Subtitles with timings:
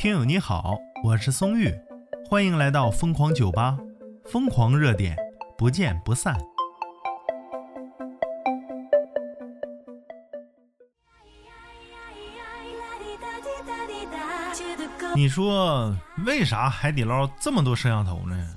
[0.00, 1.70] 听友你好，我是松玉，
[2.26, 3.76] 欢迎来到疯狂酒吧，
[4.24, 5.14] 疯狂热点，
[5.58, 6.34] 不见不散。
[15.14, 15.94] 你说
[16.24, 18.56] 为啥海底捞这么多摄像头呢？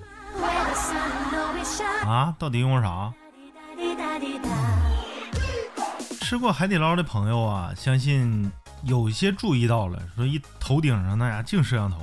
[2.05, 3.13] 啊，到底用啥？
[6.21, 8.49] 吃过海底捞的朋友啊，相信
[8.85, 11.99] 有些注意到了，说一头顶上那呀净摄像头。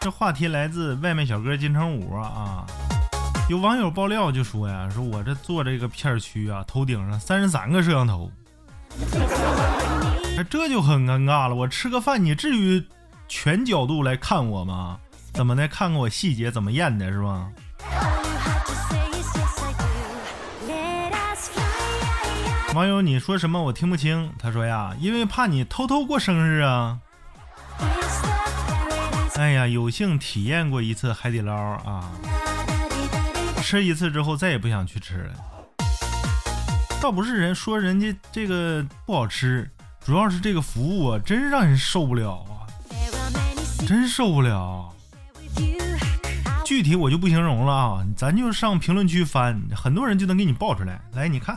[0.00, 2.64] 这话题来自外卖小哥金城武啊，
[3.48, 8.30] 有网友爆料就说呀，说我这做这个片区啊，头顶上三十三个摄像头，
[10.48, 11.54] 这就很尴尬了。
[11.54, 12.84] 我吃个饭，你至于
[13.26, 14.98] 全角度来看我吗？
[15.32, 15.66] 怎么的？
[15.66, 17.50] 看看我细节怎么验的，是吧？
[22.74, 23.62] 网友，你说什么？
[23.62, 24.32] 我听不清。
[24.36, 26.98] 他说呀，因为怕你偷偷过生日啊。
[29.36, 32.10] 哎呀，有幸体验过一次海底捞啊，
[33.62, 35.34] 吃一次之后再也不想去吃了。
[37.00, 39.70] 倒不是人说人家这个不好吃，
[40.04, 42.66] 主要是这个服务啊，真让人受不了啊，
[43.86, 44.92] 真受不了。
[46.64, 51.00] 具体我就不形容了啊，咱就上评论区翻，很多人就能给你爆出来。
[51.12, 51.56] 来，你看。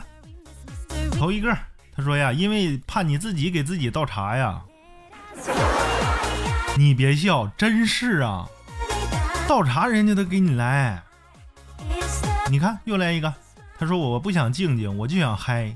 [1.18, 1.52] 头一个，
[1.96, 4.62] 他说呀，因为怕你自己给自己倒茶呀。
[6.76, 8.46] 你别笑，真是啊，
[9.48, 11.02] 倒茶人家都给你来。
[12.48, 13.34] 你看又来一个，
[13.80, 15.74] 他说我不想静静，我就想嗨。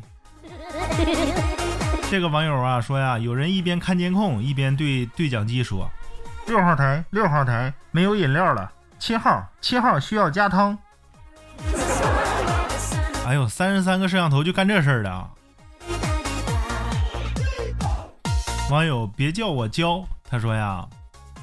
[2.09, 5.91] 这个网友啊说呀，有人一边看监控一边对对讲机说
[6.47, 8.71] ：“六号台，六号台没有饮料了，
[9.01, 10.79] 七号，七号需要加汤。”
[13.33, 15.31] 哎呦，三十三个摄像头就干这事儿的啊！
[18.71, 20.87] 网友别叫我娇，他说呀，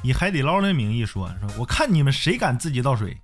[0.03, 3.19] 以海底捞的名义说说，我看你们谁敢自己倒水。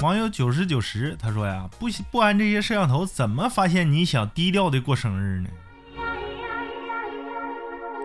[0.00, 5.50] 网友九十九十他说呀，不不安这些摄像头，怎么发现你想低调的过生日呢？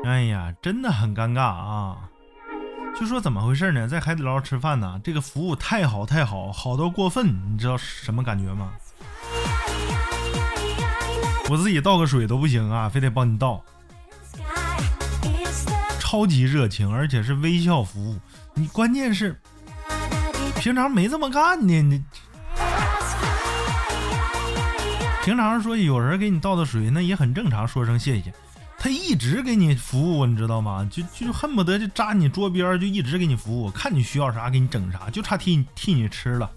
[0.04, 2.10] 哎呀，真的很尴尬啊！
[3.00, 3.88] 就说怎么回事呢？
[3.88, 8.72] 在海底捞吃饭呢，这个服务太好太好，好到过分，你知道什么感觉吗？
[11.50, 13.62] 我自己倒个水都不行啊，非得帮你倒。
[16.00, 18.18] 超级热情，而且是微笑服务。
[18.54, 19.36] 你关键是
[20.60, 21.82] 平常没这么干呢。
[21.82, 22.04] 你
[25.26, 28.32] 平常说有人给你倒的水，那也很正常，说声谢谢。
[28.84, 30.86] 他一直给你服务，你知道吗？
[30.92, 36.52] 就就恨不得就扎你桌边，就一直给你服务，看你需要啥给你整啥，就差替你替你吃了。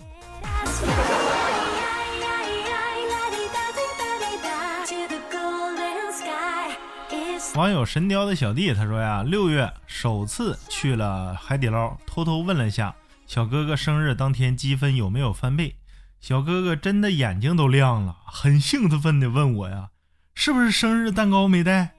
[7.54, 12.92] 网友神雕的小弟他说呀，六月首次去了海底捞，偷偷问了一下
[13.28, 15.76] 小哥哥生日当天积分有没有翻倍，
[16.20, 19.90] 小哥哥真的眼睛都亮了，很兴奋的问我呀，
[20.34, 21.92] 是不是生日蛋糕没带？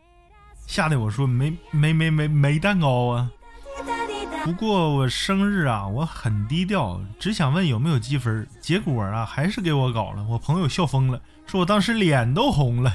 [0.67, 3.31] 吓得我说没没没没没蛋糕啊！
[4.43, 8.45] 不过我生日啊，我很低调，只想问有没有积分。
[8.61, 10.23] 结果啊，还是给我搞了。
[10.25, 12.93] 我朋友笑疯了，说我当时脸都红了。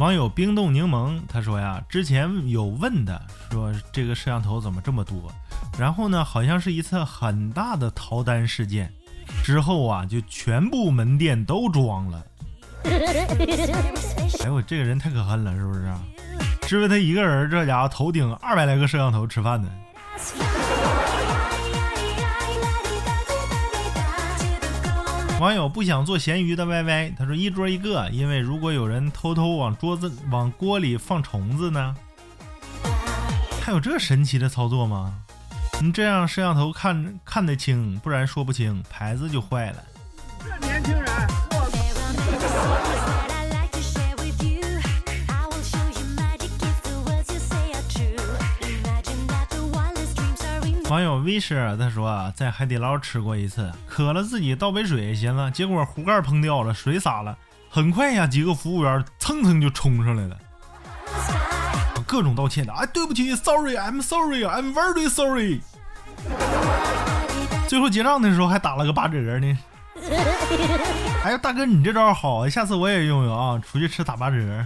[0.00, 3.20] 网友冰冻柠檬他说呀，之前有问的，
[3.50, 5.32] 说这个摄像头怎么这么多？
[5.78, 8.92] 然后呢，好像是一次很大的逃单事件，
[9.42, 12.24] 之后啊，就全部门店都装了。
[12.84, 15.92] 哎呦，这个人太可恨了，是不是？
[16.68, 19.68] 是不是他一个人这家伙头顶二百来个摄像头吃饭呢？
[25.40, 31.94] 网友不想做咸鱼的歪歪他说一桌一个，因为如果有人偷偷往桌子、往锅里放虫子呢？
[33.60, 35.23] 还有这神奇的操作吗？
[35.84, 39.84] 你这样摄像头看看得清，不然说不清，牌子就坏了。
[40.42, 41.04] 这年轻人，
[50.88, 57.36] 网友 v i s h 他说啊，在海底捞吃过一次，渴了自己倒杯水行了，结果壶盖碰掉了，水洒了，
[57.68, 60.38] 很快呀，几个服务员蹭蹭就冲上来了。
[62.06, 65.60] 各种道歉的，哎，对不起，sorry，I'm sorry，I'm very sorry。
[67.74, 69.58] 最后结账的时候还打了个八折呢。
[71.24, 74.64] 哎呀，大哥，你这招好，下次我也用用啊，出去吃打八折。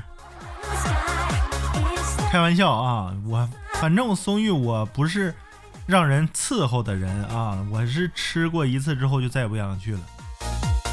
[2.30, 3.48] 开玩笑啊，我
[3.80, 5.34] 反正松玉我不是
[5.86, 10.00] 让人伺候的人啊，我是吃过一次之后就再也不想去了，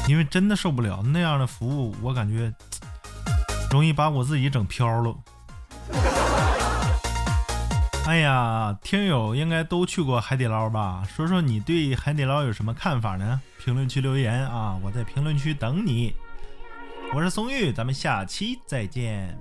[0.08, 2.50] 因为真的受不了那样的服务，我感觉
[3.70, 5.14] 容易把我自己整飘了。
[8.06, 11.02] 哎呀，听友应该都去过海底捞吧？
[11.08, 13.40] 说说你对海底捞有什么看法呢？
[13.58, 16.14] 评论区留言啊，我在评论区等你。
[17.12, 19.36] 我是松玉，咱们下期再见。